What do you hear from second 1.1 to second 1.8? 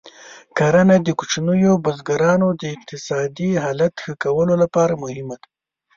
کوچنیو